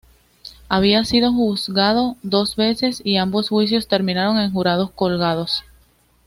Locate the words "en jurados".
4.39-4.89